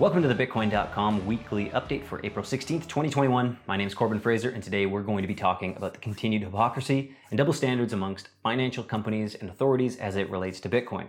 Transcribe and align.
Welcome 0.00 0.22
to 0.22 0.32
the 0.32 0.46
Bitcoin.com 0.46 1.26
weekly 1.26 1.68
update 1.68 2.06
for 2.06 2.24
April 2.24 2.42
16th, 2.42 2.88
2021. 2.88 3.58
My 3.66 3.76
name 3.76 3.86
is 3.86 3.92
Corbin 3.92 4.18
Fraser, 4.18 4.48
and 4.48 4.62
today 4.62 4.86
we're 4.86 5.02
going 5.02 5.20
to 5.20 5.28
be 5.28 5.34
talking 5.34 5.76
about 5.76 5.92
the 5.92 6.00
continued 6.00 6.40
hypocrisy 6.40 7.14
and 7.28 7.36
double 7.36 7.52
standards 7.52 7.92
amongst 7.92 8.30
financial 8.42 8.82
companies 8.82 9.34
and 9.34 9.50
authorities 9.50 9.98
as 9.98 10.16
it 10.16 10.30
relates 10.30 10.58
to 10.60 10.70
Bitcoin. 10.70 11.08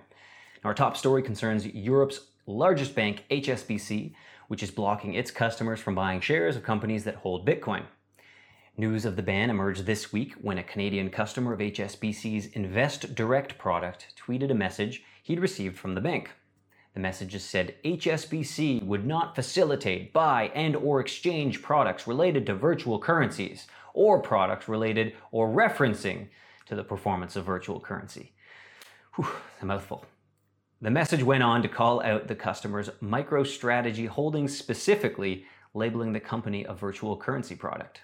Our 0.65 0.73
top 0.73 0.97
story 0.97 1.23
concerns 1.23 1.65
Europe's 1.67 2.19
largest 2.45 2.93
bank, 2.93 3.23
HSBC, 3.31 4.13
which 4.49 4.61
is 4.61 4.71
blocking 4.71 5.13
its 5.13 5.31
customers 5.31 5.79
from 5.79 5.95
buying 5.95 6.19
shares 6.19 6.57
of 6.57 6.63
companies 6.63 7.05
that 7.05 7.15
hold 7.15 7.47
Bitcoin. 7.47 7.85
News 8.75 9.05
of 9.05 9.15
the 9.15 9.23
ban 9.23 9.49
emerged 9.49 9.85
this 9.85 10.11
week 10.11 10.33
when 10.41 10.57
a 10.57 10.63
Canadian 10.63 11.11
customer 11.11 11.53
of 11.53 11.61
HSBC's 11.61 12.47
Invest 12.47 13.15
Direct 13.15 13.57
product 13.57 14.21
tweeted 14.21 14.51
a 14.51 14.53
message 14.53 15.01
he'd 15.23 15.39
received 15.39 15.77
from 15.77 15.95
the 15.95 16.01
bank. 16.01 16.31
The 16.93 16.99
messages 16.99 17.43
said 17.43 17.75
HSBC 17.85 18.83
would 18.83 19.05
not 19.05 19.35
facilitate, 19.35 20.11
buy, 20.11 20.51
and 20.53 20.75
or 20.75 20.99
exchange 20.99 21.61
products 21.61 22.05
related 22.05 22.45
to 22.47 22.55
virtual 22.55 22.99
currencies 22.99 23.67
or 23.93 24.21
products 24.21 24.67
related 24.67 25.13
or 25.31 25.49
referencing 25.49 26.27
to 26.65 26.75
the 26.75 26.83
performance 26.83 27.35
of 27.35 27.45
virtual 27.45 27.79
currency. 27.79 28.33
Whew, 29.15 29.27
a 29.61 29.65
mouthful. 29.65 30.05
The 30.81 30.89
message 30.89 31.23
went 31.23 31.43
on 31.43 31.61
to 31.61 31.67
call 31.67 32.01
out 32.01 32.27
the 32.27 32.35
customer's 32.35 32.89
MicroStrategy 33.03 34.07
holdings 34.07 34.57
specifically, 34.57 35.45
labeling 35.73 36.11
the 36.11 36.19
company 36.19 36.65
a 36.65 36.73
virtual 36.73 37.15
currency 37.15 37.55
product. 37.55 38.01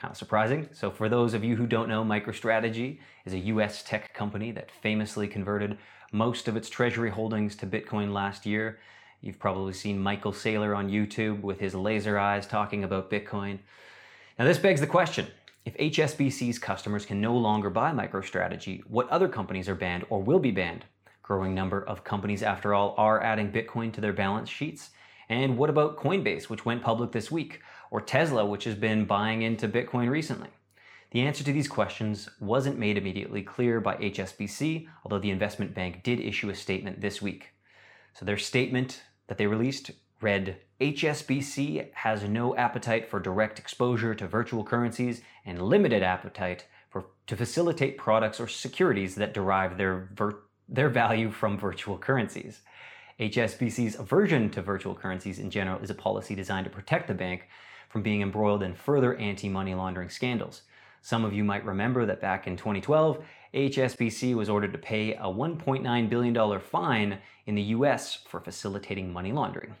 Kind 0.00 0.12
of 0.12 0.16
surprising. 0.16 0.66
So, 0.72 0.90
for 0.90 1.10
those 1.10 1.34
of 1.34 1.44
you 1.44 1.56
who 1.56 1.66
don't 1.66 1.88
know, 1.88 2.02
MicroStrategy 2.02 3.00
is 3.26 3.34
a 3.34 3.38
US 3.38 3.82
tech 3.82 4.14
company 4.14 4.50
that 4.52 4.70
famously 4.70 5.28
converted 5.28 5.76
most 6.10 6.48
of 6.48 6.56
its 6.56 6.70
treasury 6.70 7.10
holdings 7.10 7.54
to 7.56 7.66
Bitcoin 7.66 8.14
last 8.14 8.46
year. 8.46 8.78
You've 9.20 9.38
probably 9.38 9.74
seen 9.74 9.98
Michael 9.98 10.32
Saylor 10.32 10.74
on 10.74 10.88
YouTube 10.88 11.42
with 11.42 11.60
his 11.60 11.74
laser 11.74 12.18
eyes 12.18 12.46
talking 12.46 12.82
about 12.82 13.10
Bitcoin. 13.10 13.58
Now, 14.38 14.46
this 14.46 14.56
begs 14.56 14.80
the 14.80 14.86
question 14.86 15.26
if 15.66 15.76
HSBC's 15.76 16.58
customers 16.58 17.04
can 17.04 17.20
no 17.20 17.36
longer 17.36 17.68
buy 17.68 17.92
MicroStrategy, 17.92 18.82
what 18.86 19.06
other 19.10 19.28
companies 19.28 19.68
are 19.68 19.74
banned 19.74 20.06
or 20.08 20.22
will 20.22 20.38
be 20.38 20.50
banned? 20.50 20.86
Growing 21.22 21.54
number 21.54 21.82
of 21.82 22.04
companies, 22.04 22.42
after 22.42 22.72
all, 22.72 22.94
are 22.96 23.22
adding 23.22 23.52
Bitcoin 23.52 23.92
to 23.92 24.00
their 24.00 24.14
balance 24.14 24.48
sheets. 24.48 24.92
And 25.30 25.56
what 25.56 25.70
about 25.70 25.96
Coinbase, 25.96 26.48
which 26.48 26.66
went 26.66 26.82
public 26.82 27.12
this 27.12 27.30
week, 27.30 27.60
or 27.92 28.00
Tesla, 28.00 28.44
which 28.44 28.64
has 28.64 28.74
been 28.74 29.04
buying 29.04 29.42
into 29.42 29.68
Bitcoin 29.68 30.10
recently? 30.10 30.48
The 31.12 31.20
answer 31.20 31.44
to 31.44 31.52
these 31.52 31.68
questions 31.68 32.28
wasn't 32.40 32.80
made 32.80 32.98
immediately 32.98 33.42
clear 33.42 33.80
by 33.80 33.94
HSBC, 33.96 34.88
although 35.04 35.20
the 35.20 35.30
investment 35.30 35.72
bank 35.72 36.02
did 36.02 36.18
issue 36.18 36.50
a 36.50 36.54
statement 36.54 37.00
this 37.00 37.22
week. 37.22 37.54
So 38.12 38.24
their 38.24 38.38
statement 38.38 39.02
that 39.28 39.38
they 39.38 39.46
released 39.46 39.92
read 40.20 40.56
HSBC 40.80 41.92
has 41.94 42.24
no 42.24 42.56
appetite 42.56 43.08
for 43.08 43.20
direct 43.20 43.60
exposure 43.60 44.16
to 44.16 44.26
virtual 44.26 44.64
currencies 44.64 45.22
and 45.46 45.62
limited 45.62 46.02
appetite 46.02 46.66
for, 46.90 47.06
to 47.28 47.36
facilitate 47.36 47.98
products 47.98 48.40
or 48.40 48.48
securities 48.48 49.14
that 49.14 49.32
derive 49.32 49.78
their, 49.78 50.08
their 50.68 50.88
value 50.88 51.30
from 51.30 51.56
virtual 51.56 51.98
currencies. 51.98 52.62
HSBC's 53.20 53.98
aversion 53.98 54.48
to 54.48 54.62
virtual 54.62 54.94
currencies 54.94 55.38
in 55.38 55.50
general 55.50 55.78
is 55.80 55.90
a 55.90 55.94
policy 55.94 56.34
designed 56.34 56.64
to 56.64 56.70
protect 56.70 57.06
the 57.06 57.12
bank 57.12 57.48
from 57.90 58.02
being 58.02 58.22
embroiled 58.22 58.62
in 58.62 58.74
further 58.74 59.14
anti 59.16 59.46
money 59.46 59.74
laundering 59.74 60.08
scandals. 60.08 60.62
Some 61.02 61.26
of 61.26 61.34
you 61.34 61.44
might 61.44 61.66
remember 61.66 62.06
that 62.06 62.22
back 62.22 62.46
in 62.46 62.56
2012, 62.56 63.22
HSBC 63.52 64.34
was 64.34 64.48
ordered 64.48 64.72
to 64.72 64.78
pay 64.78 65.14
a 65.16 65.24
$1.9 65.24 66.08
billion 66.08 66.60
fine 66.60 67.18
in 67.44 67.54
the 67.54 67.62
US 67.62 68.14
for 68.14 68.40
facilitating 68.40 69.12
money 69.12 69.32
laundering. 69.32 69.74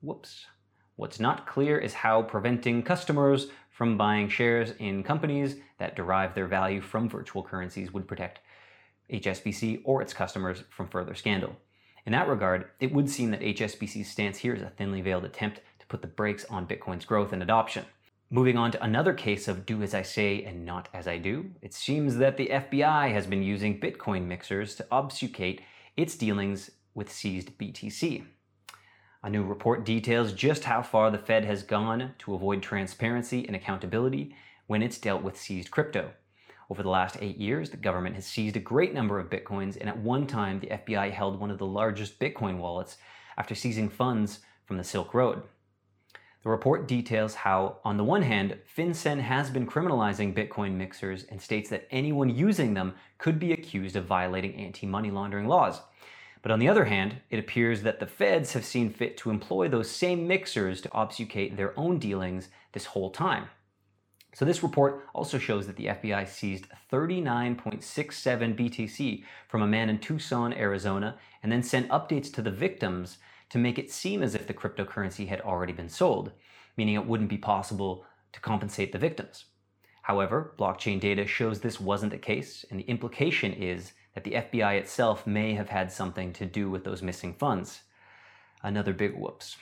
Whoops. 0.00 0.46
What's 0.94 1.18
not 1.18 1.48
clear 1.48 1.76
is 1.76 1.94
how 1.94 2.22
preventing 2.22 2.80
customers 2.84 3.48
from 3.70 3.98
buying 3.98 4.28
shares 4.28 4.72
in 4.78 5.02
companies 5.02 5.56
that 5.78 5.96
derive 5.96 6.34
their 6.36 6.46
value 6.46 6.80
from 6.80 7.08
virtual 7.08 7.42
currencies 7.42 7.92
would 7.92 8.06
protect 8.06 8.38
HSBC 9.12 9.80
or 9.82 10.00
its 10.00 10.14
customers 10.14 10.62
from 10.70 10.86
further 10.86 11.16
scandal. 11.16 11.56
In 12.06 12.12
that 12.12 12.28
regard, 12.28 12.68
it 12.80 12.92
would 12.92 13.08
seem 13.08 13.30
that 13.30 13.40
HSBC's 13.40 14.10
stance 14.10 14.38
here 14.38 14.54
is 14.54 14.62
a 14.62 14.70
thinly 14.70 15.00
veiled 15.00 15.24
attempt 15.24 15.60
to 15.78 15.86
put 15.86 16.02
the 16.02 16.08
brakes 16.08 16.44
on 16.46 16.66
Bitcoin's 16.66 17.06
growth 17.06 17.32
and 17.32 17.42
adoption. 17.42 17.86
Moving 18.30 18.58
on 18.58 18.72
to 18.72 18.82
another 18.82 19.14
case 19.14 19.48
of 19.48 19.64
do 19.64 19.82
as 19.82 19.94
I 19.94 20.02
say 20.02 20.42
and 20.42 20.66
not 20.66 20.88
as 20.92 21.06
I 21.06 21.18
do, 21.18 21.52
it 21.62 21.72
seems 21.72 22.16
that 22.16 22.36
the 22.36 22.48
FBI 22.48 23.12
has 23.12 23.26
been 23.26 23.42
using 23.42 23.80
Bitcoin 23.80 24.26
mixers 24.26 24.74
to 24.74 24.86
obfuscate 24.90 25.62
its 25.96 26.16
dealings 26.16 26.70
with 26.94 27.12
seized 27.12 27.56
BTC. 27.58 28.24
A 29.22 29.30
new 29.30 29.42
report 29.42 29.84
details 29.84 30.32
just 30.32 30.64
how 30.64 30.82
far 30.82 31.10
the 31.10 31.18
Fed 31.18 31.44
has 31.44 31.62
gone 31.62 32.12
to 32.18 32.34
avoid 32.34 32.62
transparency 32.62 33.46
and 33.46 33.56
accountability 33.56 34.34
when 34.66 34.82
it's 34.82 34.98
dealt 34.98 35.22
with 35.22 35.40
seized 35.40 35.70
crypto. 35.70 36.10
Over 36.70 36.82
the 36.82 36.88
last 36.88 37.18
eight 37.20 37.36
years, 37.36 37.70
the 37.70 37.76
government 37.76 38.14
has 38.14 38.26
seized 38.26 38.56
a 38.56 38.60
great 38.60 38.94
number 38.94 39.18
of 39.18 39.28
Bitcoins, 39.28 39.76
and 39.78 39.88
at 39.88 39.98
one 39.98 40.26
time, 40.26 40.60
the 40.60 40.68
FBI 40.68 41.10
held 41.10 41.38
one 41.38 41.50
of 41.50 41.58
the 41.58 41.66
largest 41.66 42.18
Bitcoin 42.18 42.58
wallets 42.58 42.96
after 43.36 43.54
seizing 43.54 43.90
funds 43.90 44.40
from 44.64 44.78
the 44.78 44.84
Silk 44.84 45.12
Road. 45.12 45.42
The 46.42 46.50
report 46.50 46.86
details 46.86 47.34
how, 47.34 47.78
on 47.84 47.96
the 47.96 48.04
one 48.04 48.22
hand, 48.22 48.58
FinCEN 48.76 49.20
has 49.20 49.48
been 49.48 49.66
criminalizing 49.66 50.34
Bitcoin 50.34 50.74
mixers 50.74 51.24
and 51.24 51.40
states 51.40 51.70
that 51.70 51.88
anyone 51.90 52.28
using 52.28 52.74
them 52.74 52.94
could 53.16 53.38
be 53.38 53.52
accused 53.52 53.96
of 53.96 54.04
violating 54.04 54.54
anti 54.56 54.86
money 54.86 55.10
laundering 55.10 55.48
laws. 55.48 55.80
But 56.42 56.52
on 56.52 56.58
the 56.58 56.68
other 56.68 56.84
hand, 56.84 57.16
it 57.30 57.38
appears 57.38 57.82
that 57.82 57.98
the 57.98 58.06
feds 58.06 58.52
have 58.52 58.66
seen 58.66 58.90
fit 58.90 59.16
to 59.18 59.30
employ 59.30 59.68
those 59.68 59.90
same 59.90 60.28
mixers 60.28 60.82
to 60.82 60.92
obfuscate 60.92 61.56
their 61.56 61.78
own 61.78 61.98
dealings 61.98 62.48
this 62.72 62.84
whole 62.84 63.10
time. 63.10 63.48
So, 64.34 64.44
this 64.44 64.64
report 64.64 65.06
also 65.14 65.38
shows 65.38 65.68
that 65.68 65.76
the 65.76 65.86
FBI 65.86 66.28
seized 66.28 66.66
39.67 66.90 68.58
BTC 68.58 69.24
from 69.48 69.62
a 69.62 69.66
man 69.66 69.88
in 69.88 69.98
Tucson, 70.00 70.52
Arizona, 70.52 71.16
and 71.42 71.52
then 71.52 71.62
sent 71.62 71.88
updates 71.88 72.32
to 72.34 72.42
the 72.42 72.50
victims 72.50 73.18
to 73.50 73.58
make 73.58 73.78
it 73.78 73.92
seem 73.92 74.24
as 74.24 74.34
if 74.34 74.48
the 74.48 74.54
cryptocurrency 74.54 75.28
had 75.28 75.40
already 75.40 75.72
been 75.72 75.88
sold, 75.88 76.32
meaning 76.76 76.96
it 76.96 77.06
wouldn't 77.06 77.30
be 77.30 77.38
possible 77.38 78.04
to 78.32 78.40
compensate 78.40 78.90
the 78.90 78.98
victims. 78.98 79.44
However, 80.02 80.52
blockchain 80.58 80.98
data 80.98 81.26
shows 81.28 81.60
this 81.60 81.80
wasn't 81.80 82.10
the 82.10 82.18
case, 82.18 82.64
and 82.70 82.80
the 82.80 82.84
implication 82.84 83.52
is 83.52 83.92
that 84.14 84.24
the 84.24 84.32
FBI 84.32 84.76
itself 84.78 85.28
may 85.28 85.54
have 85.54 85.68
had 85.68 85.92
something 85.92 86.32
to 86.32 86.44
do 86.44 86.68
with 86.68 86.82
those 86.82 87.02
missing 87.02 87.34
funds. 87.34 87.84
Another 88.64 88.92
big 88.92 89.14
whoops. 89.16 89.56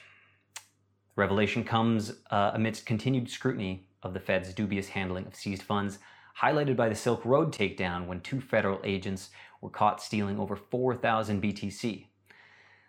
revelation 1.15 1.63
comes 1.63 2.15
uh, 2.31 2.53
amidst 2.55 2.87
continued 2.87 3.29
scrutiny 3.29 3.87
of 4.03 4.15
the 4.15 4.21
Fed's 4.21 4.53
dubious 4.55 4.89
handling 4.89 5.27
of 5.27 5.35
seized 5.35 5.63
funds, 5.63 5.99
highlighted 6.41 6.77
by 6.77 6.89
the 6.89 6.95
Silk 6.95 7.25
Road 7.25 7.53
takedown 7.53 8.07
when 8.07 8.21
two 8.21 8.41
federal 8.41 8.81
agents 8.85 9.31
were 9.61 9.71
caught 9.71 10.03
stealing 10.03 10.39
over 10.39 10.57
4,000 10.57 11.43
BTC. 11.43 12.07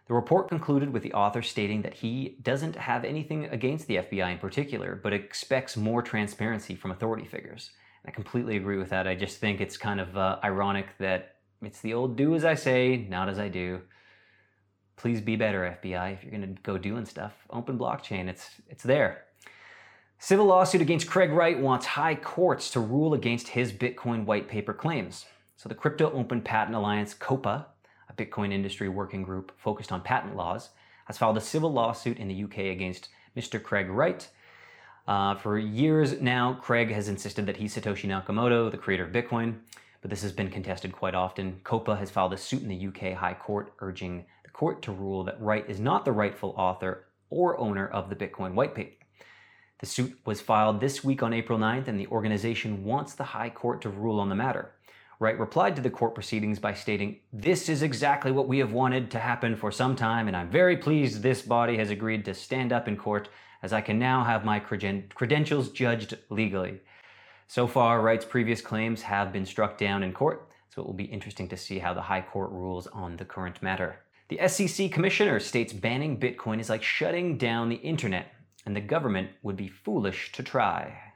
The 0.06 0.14
report 0.14 0.50
concluded 0.50 0.92
with 0.92 1.04
the 1.04 1.14
author 1.14 1.42
stating 1.42 1.82
that 1.84 1.94
he 1.94 2.38
doesn't 2.42 2.76
have 2.76 3.06
anything 3.06 3.46
against 3.46 3.88
the 3.88 3.98
FBI 3.98 4.34
in 4.34 4.38
particular, 4.38 5.00
but 5.02 5.14
expects 5.14 5.78
more 5.78 6.02
transparency 6.02 6.76
from 6.76 6.92
authority 6.92 7.26
figures. 7.26 7.72
And 8.04 8.12
I 8.12 8.14
completely 8.14 8.58
agree 8.58 8.78
with 8.78 8.90
that. 8.90 9.08
I 9.08 9.16
just 9.16 9.40
think 9.40 9.62
it's 9.62 9.78
kind 9.78 10.02
of 10.02 10.18
uh, 10.18 10.40
ironic 10.44 10.88
that 11.00 11.36
it's 11.62 11.80
the 11.80 11.94
old 11.94 12.18
do 12.18 12.36
as 12.36 12.44
I 12.44 12.56
say, 12.56 13.08
not 13.10 13.30
as 13.30 13.40
I 13.40 13.48
do. 13.48 13.82
Please 14.98 15.22
be 15.22 15.38
better, 15.38 15.78
FBI, 15.82 16.14
if 16.14 16.24
you're 16.24 16.32
going 16.32 16.56
to 16.56 16.62
go 16.64 16.78
doing 16.78 17.06
stuff. 17.06 17.34
Open 17.50 17.80
blockchain, 17.80 18.28
it's, 18.28 18.50
it's 18.68 18.84
there. 18.84 19.24
Civil 20.24 20.46
lawsuit 20.46 20.80
against 20.80 21.10
Craig 21.10 21.32
Wright 21.32 21.60
wants 21.60 21.86
high 21.86 22.16
courts 22.16 22.70
to 22.70 22.80
rule 22.80 23.14
against 23.14 23.50
his 23.50 23.74
Bitcoin 23.74 24.24
white 24.24 24.48
paper 24.48 24.74
claims. 24.74 25.26
So 25.58 25.68
the 25.68 25.76
Crypto 25.76 26.10
Open 26.14 26.40
Patent 26.40 26.78
Alliance, 26.78 27.14
COPA, 27.14 27.66
a 28.08 28.14
Bitcoin 28.14 28.54
industry 28.54 28.88
working 28.88 29.24
group 29.24 29.52
focused 29.58 29.92
on 29.92 30.00
patent 30.00 30.38
laws, 30.38 30.70
has 31.08 31.18
filed 31.18 31.36
a 31.36 31.42
civil 31.42 31.74
lawsuit 31.74 32.20
in 32.20 32.30
the 32.30 32.44
UK 32.46 32.72
against 32.72 33.10
Mr. 33.36 33.62
Craig 33.62 33.90
Wright. 33.90 34.30
Uh, 35.10 35.36
for 35.36 35.60
years 35.60 36.22
now, 36.22 36.54
Craig 36.54 36.90
has 36.94 37.10
insisted 37.10 37.46
that 37.46 37.58
he's 37.58 37.76
Satoshi 37.76 38.08
Nakamoto, 38.08 38.72
the 38.72 38.78
creator 38.78 39.04
of 39.04 39.12
Bitcoin, 39.12 39.58
but 40.00 40.10
this 40.10 40.22
has 40.22 40.32
been 40.32 40.50
contested 40.50 40.94
quite 40.94 41.16
often. 41.16 41.60
COPA 41.66 41.98
has 41.98 42.10
filed 42.10 42.32
a 42.32 42.38
suit 42.38 42.64
in 42.64 42.70
the 42.70 42.88
UK 42.88 43.18
High 43.18 43.34
Court 43.34 43.74
urging 43.80 44.24
the 44.46 44.52
court 44.52 44.82
to 44.84 44.94
rule 44.94 45.26
that 45.26 45.42
Wright 45.42 45.70
is 45.70 45.82
not 45.82 46.06
the 46.06 46.14
rightful 46.14 46.56
author 46.56 47.08
or 47.30 47.60
owner 47.60 47.90
of 47.90 48.10
the 48.10 48.16
Bitcoin 48.16 48.54
white 48.54 48.74
paper. 48.74 49.03
The 49.84 49.90
suit 49.90 50.18
was 50.24 50.40
filed 50.40 50.80
this 50.80 51.04
week 51.04 51.22
on 51.24 51.34
April 51.34 51.60
9th, 51.60 51.90
and 51.90 52.00
the 52.00 52.08
organization 52.08 52.86
wants 52.86 53.16
the 53.16 53.26
High 53.26 53.50
Court 53.50 53.82
to 53.82 53.90
rule 53.90 54.18
on 54.18 54.30
the 54.30 54.34
matter. 54.34 54.72
Wright 55.20 55.38
replied 55.38 55.76
to 55.76 55.82
the 55.82 55.90
court 55.90 56.16
proceedings 56.16 56.58
by 56.58 56.74
stating, 56.74 57.20
This 57.34 57.68
is 57.68 57.84
exactly 57.84 58.32
what 58.32 58.48
we 58.48 58.60
have 58.60 58.72
wanted 58.72 59.12
to 59.12 59.20
happen 59.20 59.58
for 59.58 59.74
some 59.74 59.98
time, 59.98 60.30
and 60.30 60.38
I'm 60.38 60.50
very 60.50 60.78
pleased 60.78 61.22
this 61.22 61.42
body 61.42 61.76
has 61.76 61.90
agreed 61.90 62.24
to 62.24 62.34
stand 62.34 62.72
up 62.72 62.88
in 62.88 62.96
court 62.96 63.28
as 63.62 63.74
I 63.74 63.82
can 63.82 64.00
now 64.00 64.24
have 64.24 64.46
my 64.46 64.58
credentials 64.58 65.70
judged 65.72 66.18
legally. 66.30 66.80
So 67.50 67.68
far, 67.68 68.00
Wright's 68.00 68.24
previous 68.24 68.62
claims 68.62 69.02
have 69.02 69.34
been 69.34 69.46
struck 69.46 69.78
down 69.78 70.02
in 70.02 70.14
court, 70.14 70.48
so 70.74 70.82
it 70.82 70.86
will 70.86 70.94
be 70.94 71.04
interesting 71.04 71.50
to 71.50 71.58
see 71.58 71.80
how 71.80 71.94
the 71.94 72.02
High 72.04 72.22
Court 72.22 72.52
rules 72.52 72.88
on 72.88 73.18
the 73.18 73.26
current 73.26 73.62
matter. 73.62 73.98
The 74.30 74.48
SEC 74.48 74.94
commissioner 74.94 75.42
states 75.42 75.74
banning 75.74 76.18
Bitcoin 76.18 76.62
is 76.62 76.70
like 76.70 76.84
shutting 76.84 77.38
down 77.38 77.68
the 77.68 77.76
internet, 77.76 78.34
and 78.66 78.76
the 78.76 78.82
government 78.82 79.30
would 79.42 79.58
be 79.58 79.68
foolish 79.68 80.32
to 80.34 80.44
try. 80.44 81.14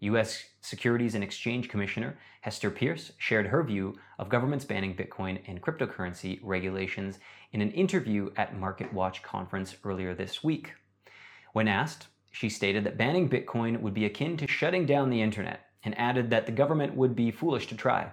U.S. 0.00 0.44
Securities 0.60 1.14
and 1.14 1.22
Exchange 1.22 1.68
Commissioner 1.68 2.18
Hester 2.40 2.70
Peirce 2.70 3.12
shared 3.18 3.46
her 3.46 3.62
view 3.62 3.96
of 4.18 4.28
governments 4.28 4.64
banning 4.64 4.96
Bitcoin 4.96 5.40
and 5.46 5.62
cryptocurrency 5.62 6.40
regulations 6.42 7.20
in 7.52 7.60
an 7.60 7.70
interview 7.70 8.30
at 8.36 8.56
MarketWatch 8.56 9.22
conference 9.22 9.76
earlier 9.84 10.12
this 10.12 10.42
week. 10.42 10.72
When 11.52 11.68
asked, 11.68 12.08
she 12.32 12.48
stated 12.48 12.82
that 12.84 12.98
banning 12.98 13.28
Bitcoin 13.28 13.80
would 13.80 13.94
be 13.94 14.04
akin 14.04 14.36
to 14.38 14.48
shutting 14.48 14.86
down 14.86 15.08
the 15.08 15.22
internet 15.22 15.66
and 15.84 15.96
added 15.96 16.30
that 16.30 16.46
the 16.46 16.52
government 16.52 16.96
would 16.96 17.14
be 17.14 17.30
foolish 17.30 17.68
to 17.68 17.76
try. 17.76 18.10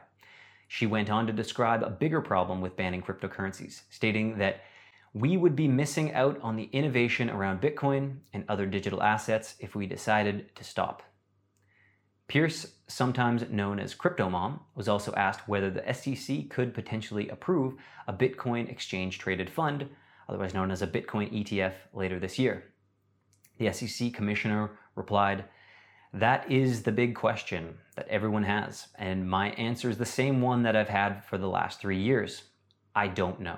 She 0.68 0.86
went 0.86 1.10
on 1.10 1.26
to 1.26 1.34
describe 1.34 1.82
a 1.82 1.90
bigger 1.90 2.22
problem 2.22 2.62
with 2.62 2.76
banning 2.76 3.02
cryptocurrencies, 3.02 3.82
stating 3.90 4.38
that 4.38 4.62
we 5.14 5.38
would 5.38 5.56
be 5.56 5.68
missing 5.68 6.14
out 6.14 6.40
on 6.42 6.56
the 6.56 6.70
innovation 6.72 7.30
around 7.30 7.62
Bitcoin 7.62 8.18
and 8.34 8.46
other 8.48 8.66
digital 8.66 9.02
assets 9.02 9.56
if 9.60 9.76
we 9.76 9.88
decided 9.88 10.56
to 10.56 10.64
stop. 10.64 11.04
Peirce, 12.28 12.76
sometimes 12.88 13.50
known 13.50 13.80
as 13.80 13.96
Crypto 13.96 14.30
Mom, 14.30 14.60
was 14.76 14.88
also 14.88 15.12
asked 15.16 15.48
whether 15.48 15.72
the 15.72 15.94
SEC 15.94 16.48
could 16.50 16.76
potentially 16.76 17.28
approve 17.30 17.74
a 18.08 18.14
Bitcoin 18.14 18.70
exchange 18.70 19.18
traded 19.18 19.50
fund, 19.50 19.90
otherwise 20.28 20.54
known 20.54 20.70
as 20.70 20.84
a 20.84 20.88
Bitcoin 20.88 21.34
ETF, 21.34 21.74
later 21.92 22.20
this 22.20 22.38
year. 22.38 22.66
The 23.58 23.74
SEC 23.74 24.14
commissioner 24.14 24.78
replied, 24.96 25.46
That 26.14 26.50
is 26.52 26.84
the 26.84 26.92
big 26.92 27.16
question 27.16 27.80
that 27.96 28.08
everyone 28.10 28.44
has, 28.44 28.90
and 28.96 29.28
my 29.28 29.50
answer 29.52 29.90
is 29.90 29.98
the 29.98 30.06
same 30.06 30.40
one 30.40 30.62
that 30.64 30.76
I've 30.76 30.88
had 30.88 31.26
for 31.26 31.40
the 31.40 31.50
last 31.50 31.82
three 31.82 32.00
years. 32.00 32.44
I 32.96 33.08
don't 33.08 33.40
know. 33.40 33.58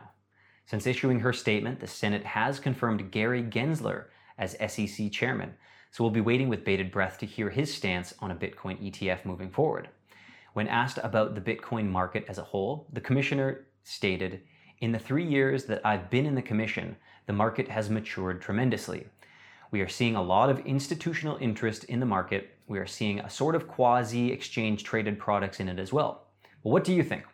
Since 0.71 0.87
issuing 0.87 1.19
her 1.19 1.33
statement, 1.33 1.81
the 1.81 1.85
Senate 1.85 2.23
has 2.23 2.57
confirmed 2.57 3.11
Gary 3.11 3.43
Gensler 3.43 4.05
as 4.37 4.55
SEC 4.71 5.11
chairman, 5.11 5.55
so 5.91 6.01
we'll 6.01 6.11
be 6.11 6.21
waiting 6.21 6.47
with 6.47 6.63
bated 6.63 6.93
breath 6.93 7.17
to 7.17 7.25
hear 7.25 7.49
his 7.49 7.73
stance 7.73 8.13
on 8.19 8.31
a 8.31 8.35
Bitcoin 8.35 8.81
ETF 8.81 9.25
moving 9.25 9.49
forward. 9.49 9.89
When 10.53 10.69
asked 10.69 10.97
about 11.03 11.35
the 11.35 11.41
Bitcoin 11.41 11.89
market 11.89 12.23
as 12.29 12.37
a 12.37 12.43
whole, 12.43 12.87
the 12.93 13.01
commissioner 13.01 13.67
stated, 13.83 14.43
In 14.79 14.93
the 14.93 14.97
three 14.97 15.25
years 15.25 15.65
that 15.65 15.85
I've 15.85 16.09
been 16.09 16.25
in 16.25 16.35
the 16.35 16.41
commission, 16.41 16.95
the 17.25 17.33
market 17.33 17.67
has 17.67 17.89
matured 17.89 18.41
tremendously. 18.41 19.07
We 19.71 19.81
are 19.81 19.89
seeing 19.89 20.15
a 20.15 20.23
lot 20.23 20.49
of 20.49 20.65
institutional 20.65 21.35
interest 21.41 21.83
in 21.83 21.99
the 21.99 22.05
market. 22.05 22.49
We 22.67 22.79
are 22.79 22.87
seeing 22.87 23.19
a 23.19 23.29
sort 23.29 23.55
of 23.55 23.67
quasi 23.67 24.31
exchange 24.31 24.85
traded 24.85 25.19
products 25.19 25.59
in 25.59 25.67
it 25.67 25.79
as 25.79 25.91
well. 25.91 26.27
Well, 26.63 26.71
what 26.71 26.85
do 26.85 26.93
you 26.93 27.03
think? 27.03 27.25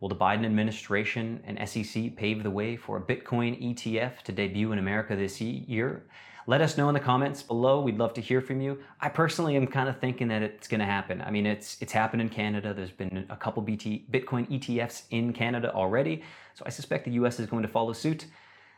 Will 0.00 0.08
the 0.08 0.14
Biden 0.16 0.44
administration 0.44 1.40
and 1.44 1.68
SEC 1.68 2.14
pave 2.14 2.44
the 2.44 2.50
way 2.50 2.76
for 2.76 2.96
a 2.96 3.00
Bitcoin 3.00 3.60
ETF 3.60 4.22
to 4.22 4.32
debut 4.32 4.70
in 4.70 4.78
America 4.78 5.16
this 5.16 5.40
year? 5.40 6.04
Let 6.46 6.60
us 6.60 6.78
know 6.78 6.88
in 6.88 6.94
the 6.94 7.00
comments 7.00 7.42
below. 7.42 7.80
We'd 7.80 7.98
love 7.98 8.14
to 8.14 8.20
hear 8.20 8.40
from 8.40 8.60
you. 8.60 8.78
I 9.00 9.08
personally 9.08 9.56
am 9.56 9.66
kind 9.66 9.88
of 9.88 9.98
thinking 9.98 10.28
that 10.28 10.40
it's 10.40 10.68
going 10.68 10.78
to 10.78 10.86
happen. 10.86 11.20
I 11.20 11.30
mean, 11.32 11.46
it's 11.46 11.76
it's 11.82 11.92
happened 11.92 12.22
in 12.22 12.28
Canada. 12.28 12.72
There's 12.72 12.92
been 12.92 13.26
a 13.28 13.36
couple 13.36 13.60
BT, 13.60 14.06
Bitcoin 14.10 14.48
ETFs 14.48 15.02
in 15.10 15.32
Canada 15.32 15.74
already, 15.74 16.22
so 16.54 16.62
I 16.64 16.70
suspect 16.70 17.04
the 17.04 17.10
US 17.22 17.40
is 17.40 17.46
going 17.46 17.62
to 17.62 17.68
follow 17.68 17.92
suit. 17.92 18.26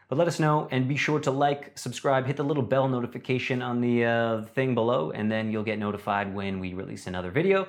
But 0.08 0.18
let 0.18 0.26
us 0.26 0.40
know 0.40 0.66
and 0.72 0.88
be 0.88 0.96
sure 0.96 1.20
to 1.20 1.30
like, 1.30 1.78
subscribe, 1.78 2.26
hit 2.26 2.36
the 2.36 2.42
little 2.42 2.64
bell 2.64 2.88
notification 2.88 3.62
on 3.62 3.80
the 3.80 4.04
uh, 4.04 4.42
thing 4.56 4.74
below, 4.74 5.12
and 5.12 5.30
then 5.30 5.52
you'll 5.52 5.62
get 5.62 5.78
notified 5.78 6.34
when 6.34 6.58
we 6.58 6.72
release 6.74 7.06
another 7.06 7.30
video. 7.30 7.68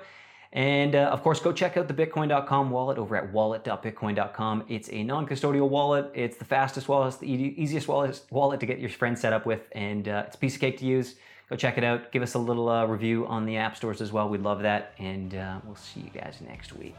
And 0.54 0.96
uh, 0.96 1.10
of 1.12 1.24
course, 1.24 1.40
go 1.40 1.54
check 1.54 1.78
out 1.78 1.88
the 1.88 1.94
Bitcoin.com 1.94 2.72
wallet 2.72 2.98
over 2.98 3.16
at 3.16 3.32
wallet.bitcoin.com. 3.32 4.66
It's 4.68 4.90
a 4.92 5.04
non 5.04 5.26
custodial 5.26 5.70
wallet. 5.70 6.12
It's 6.14 6.38
the 6.38 6.46
fastest 6.46 6.90
wallet, 6.90 7.20
the 7.20 7.28
easiest 7.30 7.88
wallet, 7.88 8.22
wallet 8.30 8.60
to 8.60 8.66
get 8.66 8.80
your 8.80 8.90
friends 8.90 9.22
set 9.22 9.32
up 9.32 9.46
with, 9.46 9.70
and 9.72 10.10
uh, 10.10 10.24
it's 10.28 10.36
a 10.36 10.40
piece 10.40 10.56
of 10.56 10.62
cake 10.62 10.78
to 10.80 10.86
use. 10.86 11.16
Go 11.50 11.58
check 11.58 11.78
it 11.78 11.84
out. 11.84 12.14
Give 12.14 12.24
us 12.24 12.34
a 12.34 12.40
little 12.40 12.70
uh, 12.70 12.86
review 12.86 13.28
on 13.28 13.46
the 13.46 13.58
app 13.58 13.76
stores 13.76 14.00
as 14.00 14.14
well. 14.14 14.30
We'd 14.30 14.42
love 14.42 14.62
that. 14.62 14.94
And 15.00 15.36
uh, 15.36 15.60
we'll 15.66 15.76
see 15.76 16.00
you 16.00 16.10
guys 16.10 16.38
next 16.48 16.74
week. 16.74 16.98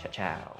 Ciao, 0.00 0.10
ciao. 0.10 0.56